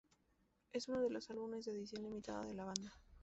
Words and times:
Es 0.73 0.87
uno 0.87 0.99
de 0.99 1.11
los 1.11 1.29
álbumes 1.29 1.65
de 1.65 1.73
edición 1.73 2.01
limitada 2.01 2.43
de 2.47 2.55
la 2.55 2.65
banda. 2.65 2.91